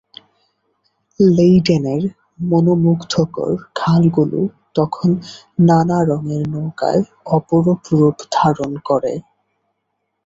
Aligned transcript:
লেইডেনের 1.19 2.03
মনোমুগ্ধকর 2.43 3.51
খালগুলো 3.75 4.39
তখন 4.75 5.09
নানা 5.61 5.99
রঙের 6.09 6.43
নৌকায় 6.53 7.01
অপরূপ 7.35 7.81
রূপ 7.91 8.17
ধারণ 8.31 8.71
করে। 8.85 9.13